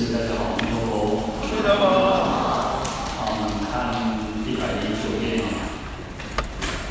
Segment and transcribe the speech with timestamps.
[0.00, 1.28] 师，大家好，阿弥陀佛。
[1.44, 1.84] 阿弥陀佛。
[3.20, 4.16] 好，我们看
[4.48, 5.44] 一百零九页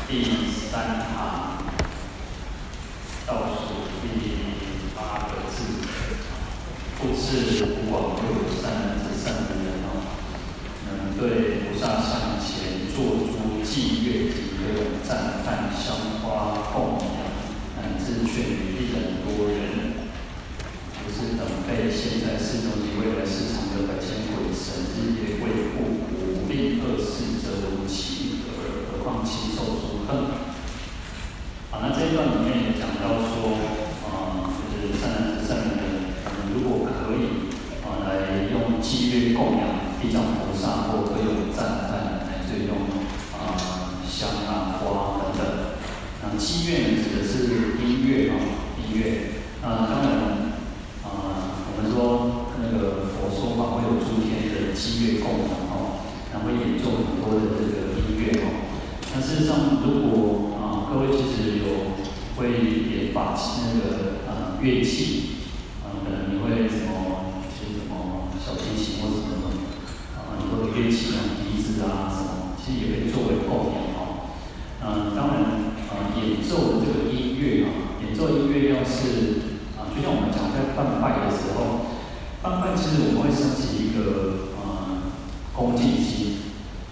[0.06, 0.70] 第三
[1.10, 1.58] 行
[3.26, 4.06] 倒数第
[4.94, 5.58] 八个字，
[7.00, 10.06] 复次吾往又善男子、善女人哦，
[10.86, 17.26] 能对菩萨像前作诸伎乐及歌赞叹香花供养，
[17.74, 19.90] 乃至劝喻一等多人。
[21.12, 30.08] 是等被现在世中及未来世常的百千鬼神日夜卫护，无令恶事则无其耳，何况其受诸恨？
[31.70, 33.52] 好，那这一段里面也讲到说，
[34.06, 36.08] 啊、呃，就是善男子、善女人，
[36.54, 37.52] 如果可以
[37.84, 38.48] 啊、呃，来
[39.20, 39.40] 用伎乐供
[40.00, 42.76] 地藏菩萨，或可以用赞叹，乃至用
[43.36, 45.44] 啊、呃、香啊花等等。
[46.22, 48.32] 那伎乐呢，指的是音乐啊，
[48.78, 49.02] 音乐。
[49.62, 50.40] 那当然。
[54.80, 58.64] 伎乐供养哦，然后演奏很多的这个音乐哦。
[59.12, 62.00] 那事实上，如果啊各位其实有
[62.36, 62.48] 会
[62.88, 65.44] 演法器那个啊乐器
[65.84, 69.52] 啊，可能你会什么学什么小提琴或者什么
[70.16, 74.32] 啊很多的乐器啊，笛子啊什么，其实也可以作为供养哦。
[74.80, 79.44] 嗯，当然啊演奏的这个音乐啊，演奏音乐要是
[79.76, 81.90] 啊，就像我们讲在梵呗时候，
[82.42, 85.10] 慢慢其实我们会升起一个呃。
[85.52, 86.38] 恭敬心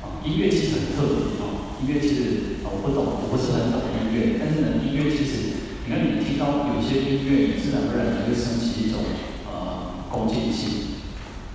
[0.03, 1.73] 啊，音乐其实很特别啊。
[1.81, 9.01] 音乐其实，我不懂，我不是很懂音乐，但是呢，音乐其实，你看你听到有一些音乐，你自然而然你会升起一种
[9.49, 11.01] 呃恭敬心。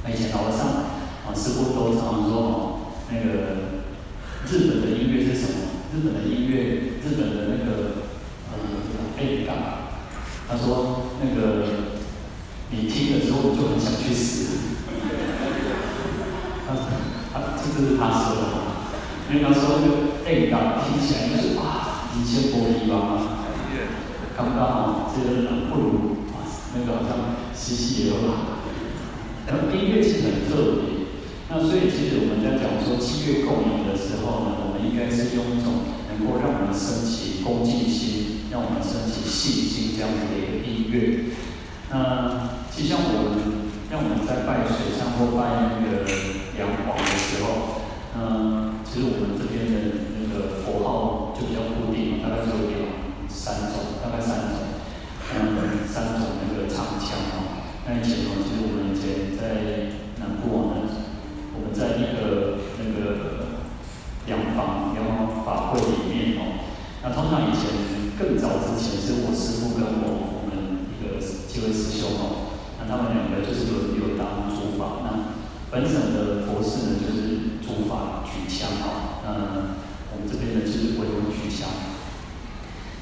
[0.04, 0.89] 那以前老和尚
[1.28, 2.58] 啊，师傅都常常说哦，
[3.11, 3.78] 那个
[4.50, 5.86] 日本的音乐是什么？
[5.94, 8.09] 日本的音乐，日本的那个
[8.50, 8.58] 呃
[9.16, 9.54] 贝港，
[10.50, 11.53] 他说那个
[13.04, 14.58] 听的时候就很想去死。
[16.66, 16.73] 他
[17.34, 18.42] 他这是他说的，
[19.30, 19.94] 因为他说那个
[20.26, 23.44] A 档听起来就是哇，一千波一吧，
[24.38, 25.88] 刚刚好，这个人不如
[26.32, 28.64] 啊，那个好像西西也有啦。
[29.48, 31.04] 然后音乐其实很特别，
[31.50, 41.36] 那所以其实我们在讲说七月供养的时候呢，我们应该是用一种能够让我们升起恭敬心，让我们升起信心这样子的一个音乐。
[41.92, 46.44] 那就像我们，让我们在拜水上或拜那个。
[46.54, 47.82] 阳皇的时候，
[48.14, 52.94] 嗯，其实我们这边的那个佛号就比较固定，大概就有
[53.26, 54.86] 三种，大概三种，
[55.33, 57.66] 嗯，三种那个长枪哦。
[57.89, 60.86] 那以前哦，其实我们以前在南部呢，
[61.58, 63.58] 我们在那个那个
[64.30, 66.70] 阳房阳房法会里面哦，
[67.02, 72.52] 那通常以前更早之前是我师父跟我我们一个几位师兄哦，
[72.88, 75.36] 他们两个就是有有当主法那。
[75.73, 79.82] 本省的佛事呢，就是主法举枪哈，嗯，
[80.14, 81.66] 我们这边呢就是唯有举枪。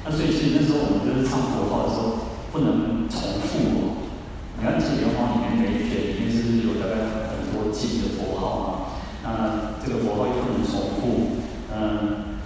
[0.04, 4.08] 那所以其实那时候我们就是唱佛号的时候，不能重复哦。
[4.56, 8.96] 你看这个莲花里面每一卷里面是不是有大概很多记的佛号啊？
[9.20, 12.40] 那这个佛号又不能重复，嗯，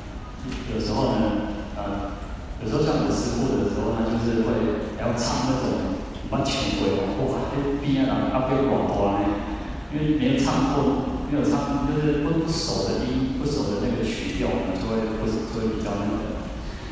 [0.75, 2.19] 有时候呢，呃，
[2.59, 5.96] 有时候像我师父的时候，他就是会要唱那种
[6.27, 9.47] 什么曲轨哦，哇，这边啊，阿边广播呢。
[9.95, 16.43] 因为没有唱过，没有唱，就是不不熟的音，不熟的那个曲调，就会不是就会比较那个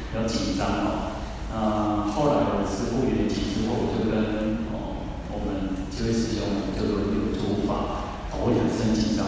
[0.08, 1.10] 比较紧张哦。
[1.50, 5.02] 啊，后来我师傅有点急之后，我就跟哦
[5.34, 9.26] 我们这位师兄就轮流主法，我也很紧张，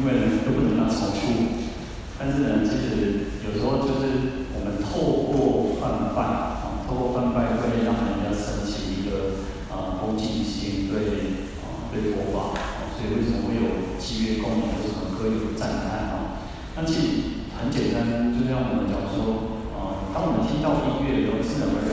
[0.00, 1.68] 因为呢又不能让重复。
[2.18, 12.56] 但是呢，其实有时候就是我们透过梵呗啊，透过梵呗会让人家升起一个啊恭敬心，对啊对佛法。
[12.96, 14.72] 所以为什么会有伎乐供养？
[14.80, 16.40] 为什么可以有赞叹啊？
[16.72, 17.06] 那其实
[17.52, 21.84] 很简单，就像我们讲说，啊、呃，当我们听到音乐，有自然而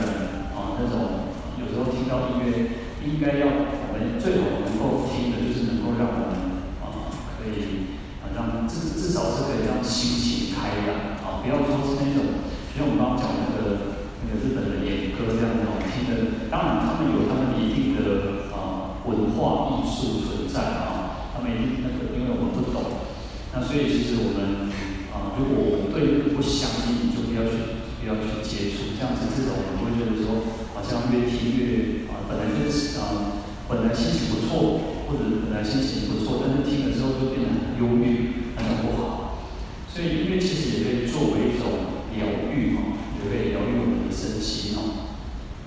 [0.56, 1.28] 啊，那种
[1.60, 13.92] 有时候听到音乐，应该要我们最好能够听的，就是能够让我们啊，可以啊，让至至少是可以让心情开朗啊，不要说是那种，就像我们刚刚讲那个
[14.24, 21.34] 那个日本的演歌这样那种听的，当然他们有他们一定的啊文化艺术存在啊。
[21.34, 23.10] 他们一定那个，因为我们不懂，
[23.52, 24.70] 那所以其实我们
[25.10, 28.94] 啊，如果我们对不相信，就不要去，不要去接触。
[28.94, 39.42] 这样子，至少我们会觉得说，好像越听越啊，本来就是啊，本来心情不错，或者本来心情不错，但是听了之后就变得很忧郁，很不好。
[39.90, 45.10] 所以音乐其实也可以作为一种疗愈嘛，也可以疗愈我们的身心哦。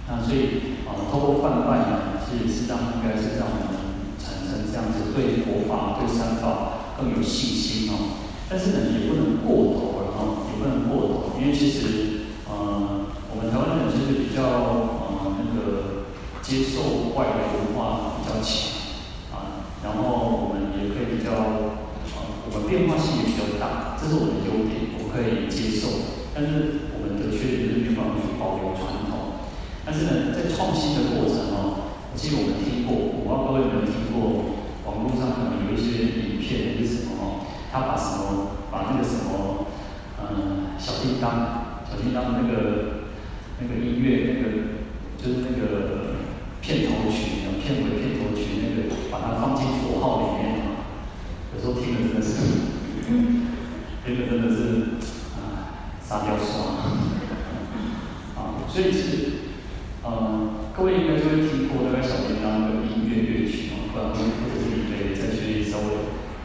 [0.07, 4.65] 那所以啊，透过梵呗呢，其实适当应该是让我们产生。
[5.17, 8.25] 对佛法、对三宝更有信心哦。
[8.49, 16.07] 但是呢，也不能过头了哦，也不能过头，因为其实，呃，我们台湾人其实比较呃那个
[16.41, 18.71] 接受外来文化比较强
[19.35, 21.31] 啊，然后我们也可以比较
[22.15, 22.17] 呃，
[22.47, 26.15] 我们变化性也比较大，这是我们的优点，我可以接受。
[26.33, 29.43] 但是我们的缺点就是没办法去保留传统。
[29.83, 34.56] 但是呢，在创新的过程哦，我记得我们听过，我不知道各位有没有听过，
[35.07, 37.47] 网上可能有一些影片，还是什么。
[37.71, 39.67] 他把什么，把那个什么，
[40.19, 42.55] 嗯，小叮当，小叮当的那个
[43.59, 44.43] 那个音乐，那个
[45.17, 46.15] 就是那个
[46.61, 50.63] 片头曲，片尾片头曲，那个把它放进佛号里面，
[51.53, 52.31] 有时候听的真的是，
[54.05, 54.97] 听的真的是
[55.35, 56.81] 啊，沙雕爽
[58.35, 59.31] 啊，所以是，
[60.05, 65.85] 嗯，各位应该都会听过那个小叮当的音乐乐曲啊，或者或者是你可以再去稍微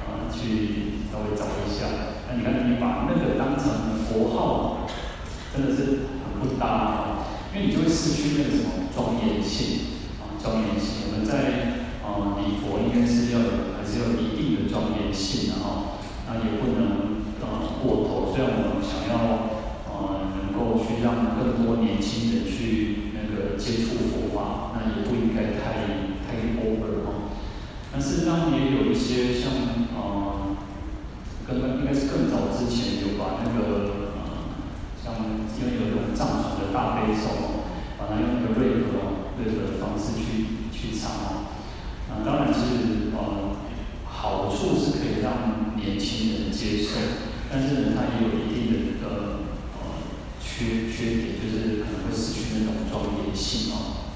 [0.02, 0.82] 啊去。
[1.12, 1.84] 稍微找一下，
[2.26, 4.88] 那你看，你把那个当成佛号，
[5.52, 7.28] 真的是很不搭！
[7.54, 11.12] 因为你就会失去那个什么庄严性啊，庄严性。
[11.12, 18.32] 我们在啊礼佛应该是要有，还是要有一定的庄严性的啊，那也不能啊过头。
[18.32, 19.52] 虽然我们想要
[19.92, 27.36] 啊能够去让更多年轻人去那个接触佛法，那也不应该太太 over 啊。
[27.92, 29.52] 但事实上也有一些像
[29.92, 30.56] 啊。
[31.44, 34.56] 刚刚应该是更早之前有把那个呃，
[34.96, 35.12] 像
[35.58, 37.66] 因为有那种藏传的大悲咒，
[37.98, 41.52] 把它用那个瑞格瑞格的方式去去唱啊。
[42.08, 43.58] 啊，当然是呃
[44.06, 46.96] 好处是可以让年轻人接受，
[47.50, 49.42] 但是呢，它也有一定的一个
[49.76, 50.06] 呃
[50.40, 54.08] 缺缺点，就是可能会失去那种庄严性哦。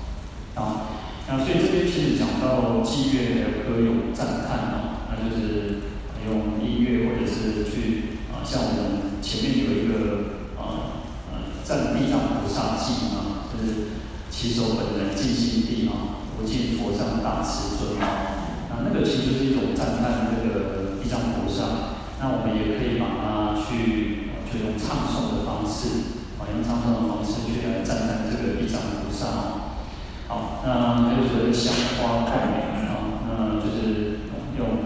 [0.54, 0.88] 啊，
[1.28, 5.80] 那所以这边其实讲到祭乐的歌咏赞叹啊，那就是。
[6.26, 13.94] 用音乐或者是去啊，像我们前面有一个啊呃赞地藏菩萨偈啊，就是
[14.28, 21.94] 稽首本来净心地啊，不尽佛上大慈尊啊，那那个其实就是一种赞叹那个地藏菩萨。
[22.18, 29.62] 那我们也可以把它去就用唱诵的方式啊，用唱诵的方式去来赞叹这个地藏菩萨。
[30.26, 32.58] 好，那还有所谓香花供养
[32.90, 34.18] 啊，那就是
[34.58, 34.82] 用。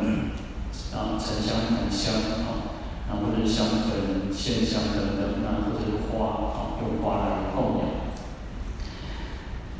[0.92, 2.12] 啊，沉香、檀香
[2.44, 2.76] 啊，
[3.08, 7.88] 然后或者香粉、线香等等，那或者是花啊，用花来供养。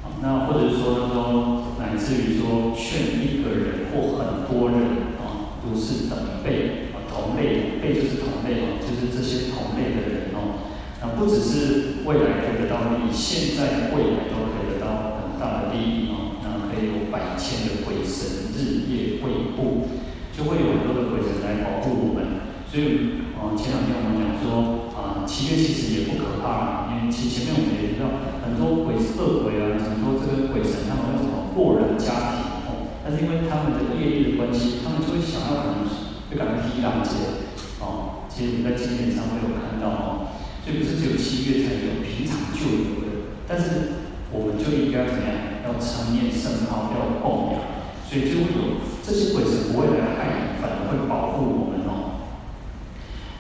[0.01, 4.81] 啊，那或者说说，乃至于说劝一个人或很多人
[5.21, 10.73] 啊，如是等辈啊，同类，辈就是同类啊，就是这些同类的人哦。
[11.03, 16.39] 那不只是未来可以得到利益，现在未来都可以得到很大的利益啊。
[16.45, 19.89] 那可以有百千的鬼神日夜卫护。
[20.33, 28.09] 就会有很多的鬼神来保护我们，所以，呃，前两天我们讲说，啊、呃，七月其实也不可怕，因为其前面我们也提到
[28.41, 35.85] 很多鬼是恶鬼啊，很多这个鬼神他们为什么过人家庭哦，但是因为他们的业力的关系，他们就会想要可能
[36.31, 37.45] 就感觉提档节
[37.81, 40.33] 哦，其实你在经典上会有看到哦，
[40.65, 45.37] 所以不是只有七月才有，平常就有的，但是我们就应该怎么样？
[45.61, 47.61] 要称念圣号，要供养，
[48.09, 48.81] 所以就会有。
[49.03, 52.21] 这些鬼神不会来害你，反而会保护我们哦。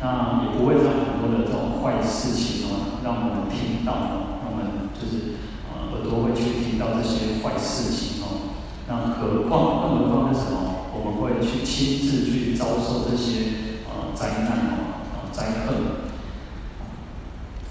[0.01, 5.37] 那也不会让很多的这种坏事情哦，让我们听到哦，让我们就是
[5.69, 8.57] 呃耳朵会去听到这些坏事情哦。
[8.89, 10.91] 那何况更何况是什么？
[10.91, 16.11] 我们会去亲自去遭受这些呃灾难哦，灾祸。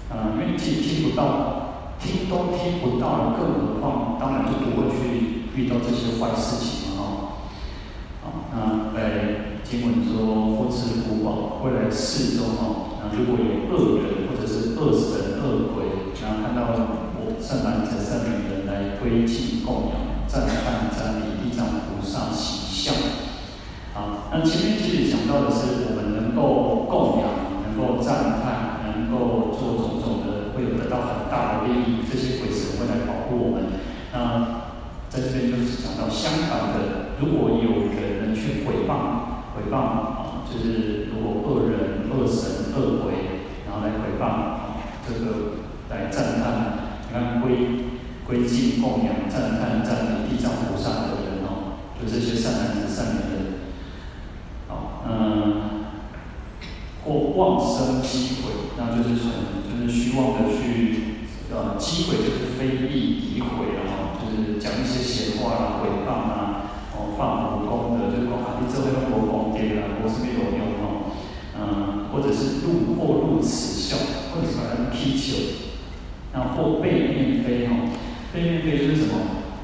[0.08, 7.00] 呃，因为听听不到，听都听不到，更何况当然就不会去遇到这些坏事情了。
[8.22, 8.26] 好。
[8.52, 15.84] 那在经文说，护持古堡，未来世中哦，那如果有恶人或者是恶神恶鬼，
[16.20, 16.74] 然后看到
[17.14, 22.94] 我善男子善女人来归敬供养、赞叹瞻礼地藏菩萨形象，
[23.94, 27.30] 啊，那前面其实讲到的是我们能够供养、
[27.62, 33.64] 能够赞叹、能够做种种的，会得到很大的利益，这些鬼神会来保护我们。
[34.12, 34.70] 那
[35.08, 45.58] 在这边就是讲到相反的，如果有人能去毁谤、毁谤啊，就是如果恶人、恶神、恶鬼，然后来毁谤啊，这个
[45.90, 47.90] 来赞叹，你看归
[48.26, 53.59] 归敬供养、赞叹、赞地藏菩萨的人哦，就这些善男子、善女人，
[57.40, 59.32] 妄生讥毁，那就是从
[59.64, 64.20] 就是虚妄的去呃讥毁，就是非议诋毁了哈。
[64.20, 68.76] 就是讲一些闲话啦、诽谤啊，哦，放无功的，就是讲啊，你这
[70.00, 71.12] 或是没有用哦，
[71.58, 73.96] 嗯，或者是怒或怒耻笑，
[74.32, 75.36] 或者是把它踢球，
[76.32, 77.88] 然后或背面飞哦，
[78.32, 79.14] 背面飞就是什么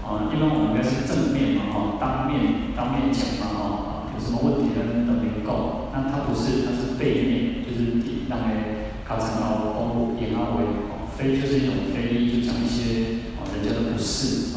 [0.05, 0.33] 啊？
[0.33, 3.61] 一般我们应该是正面嘛哈，当面当面讲嘛哈，
[4.17, 14.57] 有什么问题跟等明告，那它不是，它是背面，就是让诶卡场到公布言阿为哦，非就是一种飞议，就讲一些啊人家的不是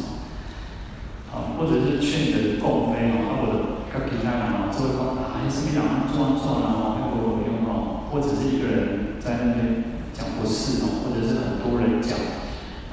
[1.30, 3.58] 啊或者是劝人共非哦，或者。
[3.90, 9.82] 跟其他人啊，做一个啊，还是没两做完做完了哦，没有用哦，或者是一个人在那边
[10.14, 12.14] 讲不是哦，或者是很多人讲，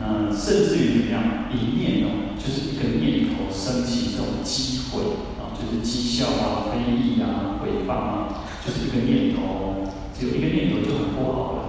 [0.01, 9.83] 嗯，甚至于怎么样，一念哦，就是一个念头升起这种讥毁啊，就是讥笑啊、非议啊、诽谤啊，就是这个念头，
[10.17, 11.59] 只有一个念头就很不好了。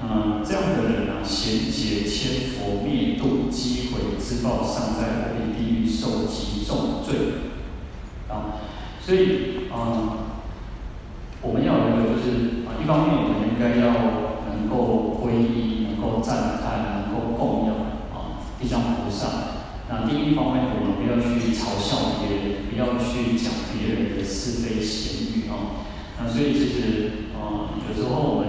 [0.00, 7.52] 嗯，这样的人啊，贤劫千佛灭度讥毁之报，尚在火彼地狱受极重罪。
[8.30, 8.64] 啊，
[8.98, 10.18] 所以啊、嗯，
[11.42, 13.92] 我们要有一个就是啊，一方面我们应该要
[14.48, 17.76] 能够皈依，能够赞叹，能够供养
[18.08, 19.28] 啊，地藏菩萨。
[19.90, 25.84] 那另一方面，我们不要去嘲笑别人，不要去讲别人的是非闲语啊。
[26.20, 28.46] 那所以其实啊，有时候我们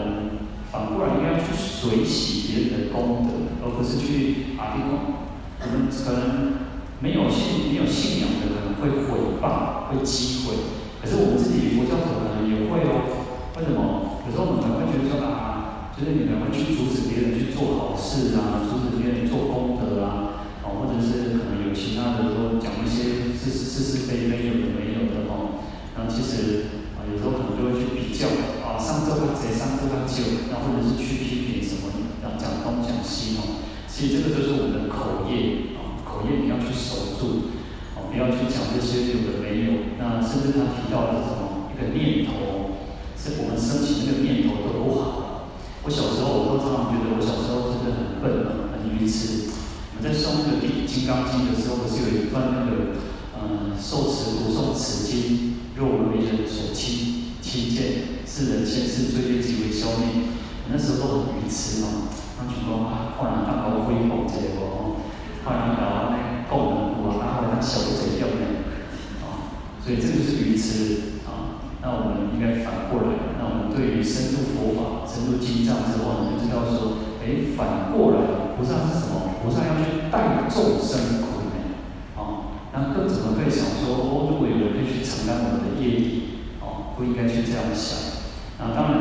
[0.71, 5.23] 反过来应该去随喜别人的功德，而不是去啊，这种
[5.61, 6.69] 我们可能。
[7.01, 10.51] 没有信、没有信仰的人会毁谤、会讥毁，
[10.99, 13.07] 可是我们自己佛教徒可能也会哦。
[13.55, 14.19] 为什么？
[14.27, 25.63] 有时候我们会觉得说啊，就是你们会去阻止别人去做好事啊，阻止别人做功德啊，哦，或者是可能有其他的说讲一些是是是非非有的没有的哦。
[25.95, 26.67] 然后其实
[26.99, 28.27] 啊，有时候可能就会去叫
[28.65, 33.65] 啊，上这个贼，上这个旧，然后或者是去批评什么，讲讲东讲西哦。
[33.87, 35.69] 其实这个就是我们的口业。
[36.09, 37.53] 口业你要去守住，
[37.95, 39.93] 哦，不要去讲这些有的没有。
[40.01, 42.81] 那甚至他提到的什么一个念头，
[43.15, 45.53] 是我们升起那个念头都不好。
[45.85, 49.53] 我小时候我都常常觉得，我小时候真的很笨啊，很愚痴。
[49.95, 52.99] 我们在诵那个《金刚经》的时候，不是有一段那个，
[53.37, 60.35] 嗯，受持读诵此经，若为人所亲亲见，是人现世罪业即为消灭。
[60.67, 62.09] 那时候都很愚痴嘛，
[62.41, 65.05] 那就说啊，换了大高飞鸿这个哦。
[65.45, 68.43] 换领导啊，那功能不啊，然后他小贼掉的
[69.23, 71.63] 啊，所以这就是愚痴啊。
[71.81, 77.17] 那我们应该反过来，那我们对于深入佛法、深入经藏之后，我们就知道说，
[77.57, 78.17] 反过来，
[78.55, 79.39] 菩萨是什么？
[79.41, 81.55] 菩萨要去带众生苦呢
[82.15, 82.53] 啊。
[82.73, 88.21] 那更怎么可以想说，哦，如果有人可以去承担我们的业力，哦，不应该去这样想。
[88.59, 88.99] 那当然，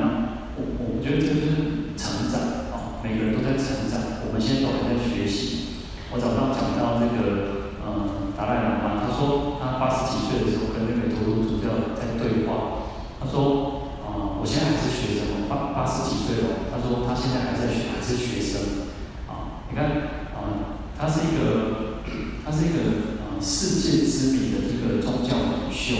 [0.56, 2.38] 我我觉得这就是成长
[2.70, 5.82] 啊，每个人都在成长，我们现在都还在学习。
[6.10, 12.86] 我早上讲到那个，嗯，达赖喇嘛，他说他八十几岁的时候跟那个图图主教在对话。
[13.20, 16.70] 他说，啊、嗯，我现在还是学生，八八十几岁了。
[16.70, 18.86] 他说他现在还在学，还是学生。
[19.26, 19.84] 啊，你看，
[20.38, 22.00] 啊，他是一个，
[22.46, 25.98] 他是一个，啊，世界知名的这个宗教领袖。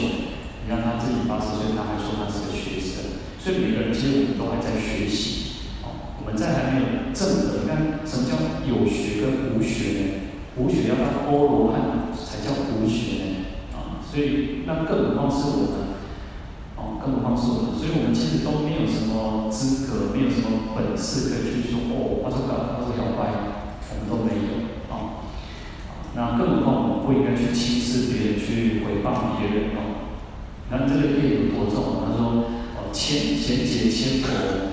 [0.63, 3.19] 你看他自己八十岁，他还说他是个学生。
[3.37, 5.67] 所以每个人其实我们都还在学习。
[5.83, 8.39] 我们在还没有证得，你看什么叫
[8.71, 10.05] 有学跟无学呢？
[10.57, 15.99] 无学要到阿罗汉才叫无学呢，啊，所以那更何况是我们，
[16.75, 23.55] 哦，更何况是我们，所以我们其实都没有什么资格，没有什么本事可以去说哦，我这个我这个要拜，
[23.91, 25.23] 我们都没有，啊，
[26.15, 30.11] 那更何况我们不应该去轻视别人，去诽谤别人哦。
[30.71, 32.03] 那这个业有多重？
[32.03, 34.68] 他说哦，千千劫千佛。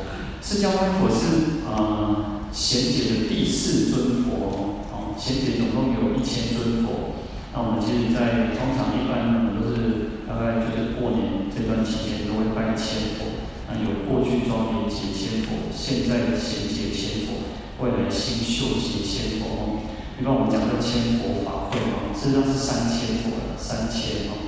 [0.48, 7.18] 释迦牟尼佛是呃贤劫的第四尊佛哦，贤劫总共有一千尊佛。
[7.52, 13.42] 那我们其实在通常一般我们都是大概就是过年这段期间都会拜千佛。
[13.66, 17.50] 那有过去庄严劫千佛，现在的贤劫千佛，
[17.82, 19.82] 未来新秀劫千佛哦。
[20.22, 24.46] 一般我们讲的千佛法会哦，实际上是三千佛的三千哦。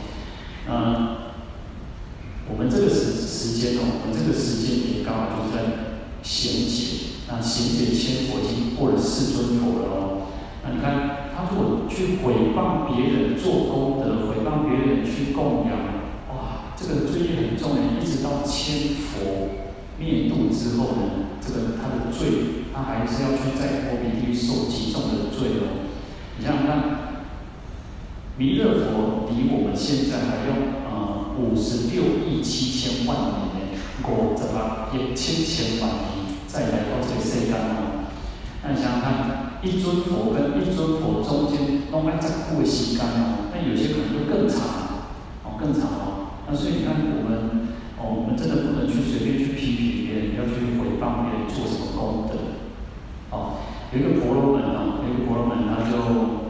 [0.69, 1.33] 嗯，
[2.53, 5.86] 我们这个时时间哦，我们这个时间也刚好就在。
[6.27, 10.27] 贤劫，那贤劫千佛已经过了四尊佛了哦。
[10.61, 15.71] 那你看，他如果去诽谤别人做功德，诽谤别人去供养，
[16.27, 17.81] 哇，这个罪业很重的。
[17.97, 19.55] 一直到千佛
[19.97, 25.87] 灭度之后呢，这个他的罪，他还是要去在火彼地狱受极重的罪哦。
[26.37, 27.23] 你想想看，
[28.37, 30.51] 弥勒佛比我们现在还要
[30.91, 36.16] 呃五十六亿七千万年呢，过这么也千千万年。
[36.57, 38.09] 再来到这个世间哦，
[38.63, 45.05] 那你想想看，一尊佛跟一尊佛中间都还在过时间哦，那有些可能就更长
[45.45, 46.33] 哦，更长哦。
[46.49, 47.69] 那所以你看，我们
[48.01, 52.33] 哦，我们真的不能去随便去批评别人，要去诽谤别人做什么功德。
[53.29, 53.61] 哦，
[53.93, 55.93] 有一个婆罗门啊，有一个婆罗门，他就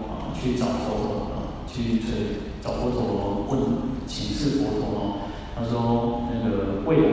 [0.07, 3.59] 啊去找佛陀啊，去去找佛陀问
[4.07, 7.11] 请示佛陀哦，他说那个未来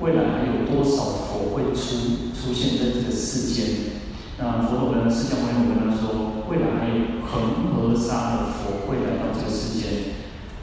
[0.00, 3.96] 未来还有多少佛会出出现在这个世间？
[4.38, 10.12] 那佛陀跟释迦牟尼跟他说，未来还有恒河沙的佛会来到这个世间。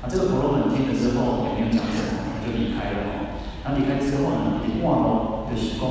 [0.01, 3.33] 啊，这个婆罗门听了之后也没有讲什么，他就离开了哦。
[3.63, 5.89] 他离开之后呢，一望哦，就是讲，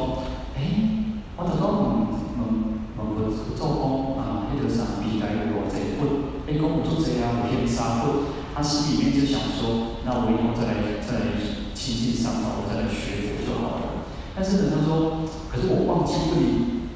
[0.54, 2.40] 哎，我头先问问
[2.94, 6.30] 问个做工啊，那个啥未来有偌济佛？
[6.46, 8.30] 哎，讲有做这啊，有天沙佛。
[8.54, 11.01] 他心里面就想说，那我以后再来
[11.82, 14.06] 再来亲近三宝，我再来学佛就好了。
[14.36, 16.38] 但是呢，他说，可是我忘记了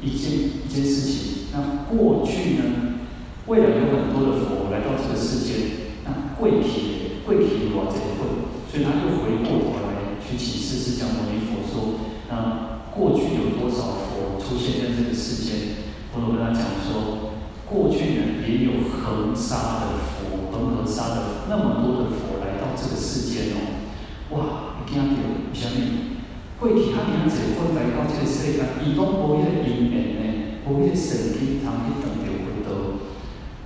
[0.01, 3.03] 一件一件事情，那过去呢，
[3.47, 7.03] 未来有很多的佛来到这个世界，那贵体。
[7.27, 15.75] 会提我这一份，所以他又回过头来去请示释迦牟尼佛说：那过去有多少佛出现在这个世间？
[16.15, 17.35] 佛陀跟他讲说，
[17.67, 23.86] 过去呢也有恒沙的佛，恒河沙的那么多的佛来到这个世间哦。
[24.31, 26.17] 哇，你听到为什么？
[26.59, 30.25] 会提他名字会来到这个世界，伊都无迄个因缘呢，
[30.67, 32.97] 无迄个神经堂去等着获得，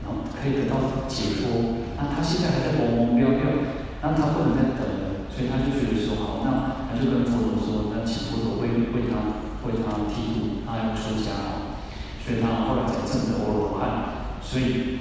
[0.02, 1.86] 然后可以得到解脱。
[1.96, 3.46] 那他现在还在懵懵懂懂，
[4.02, 11.78] 那他不能再等了，所以他就觉得说好，那他就跟佛陀说，那请佛陀为为他为他剃度，他要出家了，
[12.20, 14.36] 所以他后来才证得阿罗汉。
[14.42, 14.98] 所以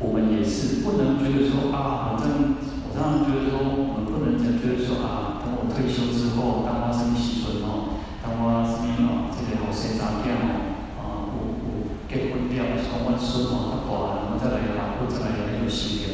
[0.00, 16.12] 我们也是不能觉得说啊，反正我这样觉得说，不能只觉得说啊，等我退休之后，当我生喜存哦，当我什么哦，这个好生长辈哦，啊，我我结婚了，当我孙哦，他大，然后再来啊，或者来很有时间。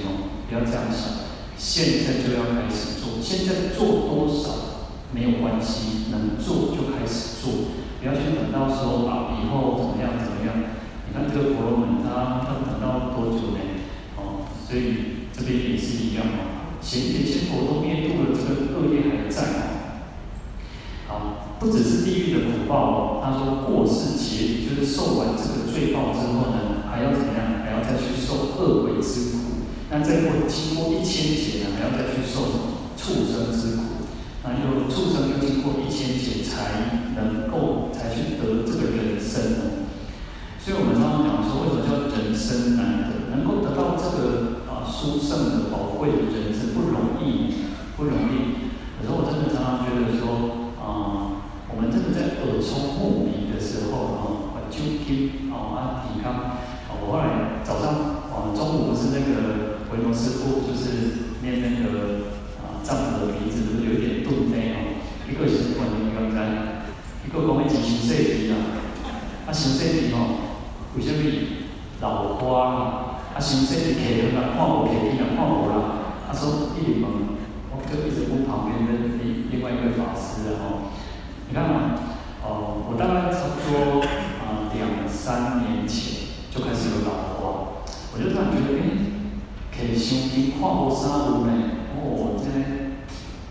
[0.49, 1.29] 不要这样想，
[1.59, 3.21] 现在就要开始做。
[3.21, 7.69] 现在做多少没有关系，能做就开始做。
[8.01, 10.73] 不要去等到说啊，以后怎么样怎么样。
[11.05, 13.61] 你看这个婆罗门，他他等到多久呢？
[14.17, 16.58] 哦，所以这边也是一样哦。
[16.81, 19.39] 前前前佛都灭度了，这个恶业还在。
[21.09, 23.21] 好，不只是地狱的苦报哦。
[23.23, 27.65] 他说过世劫，就是受完这个罪报之后呢，还要怎么样？
[27.65, 29.39] 还要再去受恶鬼之苦。
[29.91, 33.83] 那再过经过一千劫呢，还要再去受畜生之苦？
[34.45, 39.89] 那又畜生又经过一千劫才能够才去得这个人生呢？
[40.61, 43.35] 所以我们常常讲说，为什么叫人生难得？
[43.35, 44.58] 能够得到这个
[44.91, 47.55] 殊胜的宝贵的人生不容易，
[47.97, 48.73] 不容易。
[48.99, 56.59] 可是我真的常常觉得说，啊、呃，我们真的在耳聪目明的时候啊，就听啊，抵抗啊，
[57.01, 57.95] 我后来早上
[58.33, 59.69] 啊，中午不是那个。
[59.91, 62.29] 维摩师父就是念那个
[62.61, 66.85] 啊，丈夫的名字是有一点顿内哦，一个是关于刚才，
[67.25, 68.85] 一个讲的是修身体啊，
[69.47, 70.45] 啊修身体哦，
[70.95, 71.25] 为什么
[72.03, 72.77] 老花啊？
[73.35, 76.21] 啊修身体开了，看无开，伊也看无啦。
[76.29, 77.09] 他说一直问，
[77.73, 80.93] 我就一直问旁边的另另外一位法师哦，
[81.49, 81.97] 你看嘛，
[82.45, 87.81] 哦，我大概差不多啊两三年前就开始有老花，
[88.13, 89.09] 我就突然觉得，哎。
[89.81, 91.55] 诶，相机看无啥有呢？
[91.95, 92.59] 哦，这个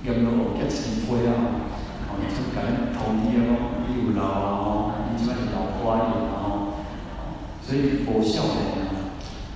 [0.03, 1.63] 验到哦，结尘灰啊，
[2.11, 6.83] 哦，就甲咱通知啊，讲你有老啊，哦，你即摆是老花眼啊，哦，
[7.63, 9.07] 所以无效的啊。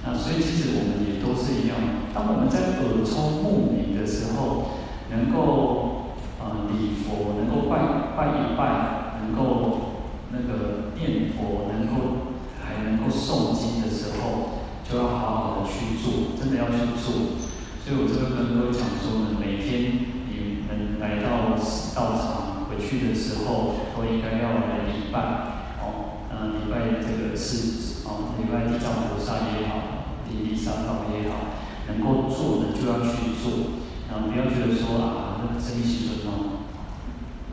[0.05, 1.75] 那所以其实我们也都是一样，
[2.15, 4.79] 当我们在耳聪目明的时候，
[5.11, 12.31] 能够啊礼佛，能够拜拜一拜，能够那个念佛，能够
[12.63, 14.55] 还能够诵经的时候。
[14.91, 17.39] 就要好好的去做，真的要去做。
[17.79, 21.55] 所以我这个跟各位讲说呢，每天你们来到
[21.95, 31.55] 道场回去的时候，都应该要来礼拜哦，嗯，礼拜这个是哦，礼拜地藏菩萨也好，地地三宝也好，
[31.87, 33.79] 能够做的就要去做，
[34.11, 36.67] 然后不要觉得说啊，那个真是什么，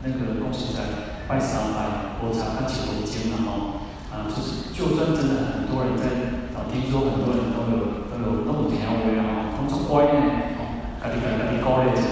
[0.03, 0.79] 那个恭喜在
[1.27, 6.39] 拜三拜，我查看几回经了哦，啊，就是就算真的很多人在。
[6.55, 10.19] 啊听说很多人都有都有那么调味啊，工作乖呢，
[10.59, 10.61] 哦，
[11.01, 12.03] 家己家己高一些。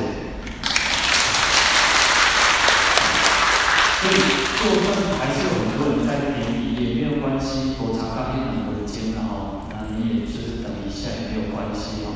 [4.00, 4.18] 所以，
[4.58, 4.88] 就算
[5.20, 12.08] 还是有很多人在点你也没有关系，多查看一两回经了哦，那你也就是等一下也没有关系哦。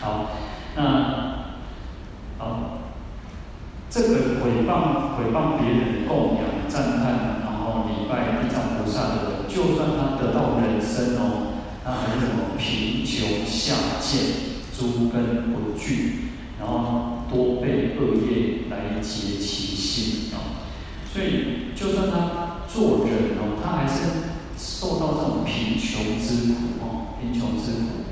[0.00, 0.30] 好，
[0.76, 0.80] 那
[2.38, 2.78] 好，
[3.90, 9.42] 这个诽谤诽谤别人供养赞叹，然后礼拜地藏菩萨的。
[9.48, 20.62] 就算他得到人生哦，他还是什么贫穷下贱，诸根不具，然后多被恶业来结其心哦。
[21.12, 28.08] 所以，就算他做人哦，他还是受到这种贫穷之苦哦，贫穷之苦。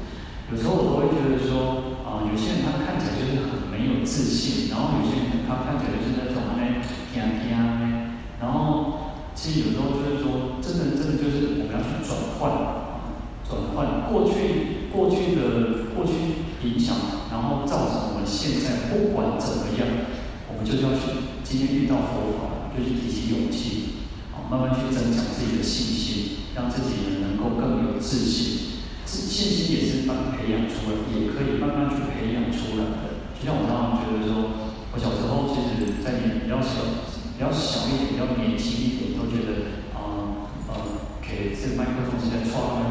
[0.52, 6.29] 有时候我会觉得说，啊，有些人他看起来就是很没有自信，然后有些人他看起来就是
[7.14, 12.50] 那种哎，嗲嗲的，然后其实有时候就是说，真的真的就是我们要去转换，
[13.48, 16.12] 转换过去过去的过去
[16.66, 16.96] 影响。
[17.30, 19.86] 然后造成我们现在不管怎么样，
[20.50, 24.02] 我们就是要去今天遇到佛法，就是提起勇气，
[24.34, 28.82] 好，慢慢去增强自己的信心，让自己呢能够更有自信。
[29.06, 33.22] 自信心也是慢培养出来，也可以慢慢去培养出来的。
[33.38, 34.49] 就像我常常觉得说，
[42.32, 42.89] and follow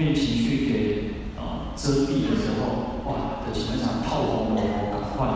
[0.00, 5.28] 被情绪给啊、呃、遮蔽的时候，哇，的基本上套红了，赶快，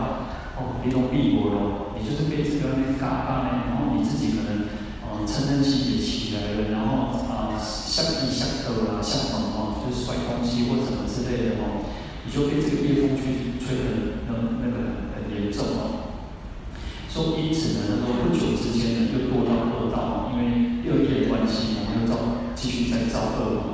[0.57, 4.65] 哦，你都避过了，你就是被这个那尬尬呢，然后你自己可能，
[5.05, 7.53] 呃，嗔恨心也起来了，然后啊。
[7.95, 11.87] 像地像头啊，像什么就是摔东西或什么之类的哦，
[12.25, 16.11] 你就被这个夜风去吹的那那个很严重哦。
[17.07, 22.19] 说因此呢，他说不久之间呢，就堕到恶道，因为恶业关系，然后又造
[22.53, 23.64] 继续再造恶嘛。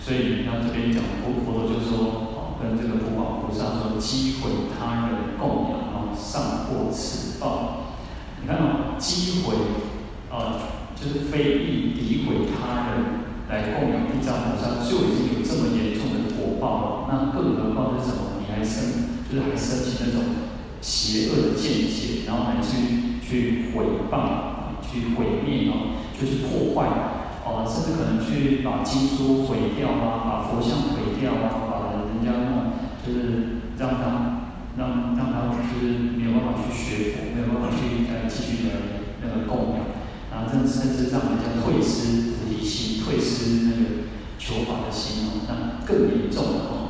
[0.00, 1.98] 所以他这边讲佛佛陀就是说
[2.34, 7.94] 哦，跟这个普广菩萨说，讥毁他人供养哦，上获此报。
[8.40, 9.54] 你看哦，讥毁
[10.30, 13.20] 啊，就是非议诋毁他人。
[13.50, 18.38] 来供养地藏菩萨就已经有这么严重的果报了，那更何况是什么？
[18.38, 20.22] 你还生，就是还生起那种
[20.80, 26.86] 邪恶的见解，然后还去去毁谤、去毁灭啊，就是破坏
[27.50, 38.70] 哦，甚至可能去把经书毁掉啊，把佛像毁掉啊，把人家弄，就是让他让让他就是没有办法去学佛，没有办法去再继续的
[39.22, 39.90] 那个供养，
[40.30, 42.62] 然后甚至甚至让人家退失离。
[42.62, 44.06] 心退失那个
[44.38, 46.89] 求法的心哦，那更严重了哦。